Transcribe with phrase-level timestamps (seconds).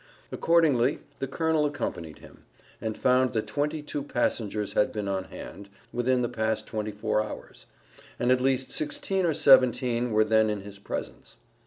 [0.31, 2.43] Accordingly the Colonel accompanied him,
[2.81, 7.21] and found that twenty two passengers had been on hand within the past twenty four
[7.21, 7.67] hours,
[8.17, 11.37] and at least sixteen or seventeen were then in his presence.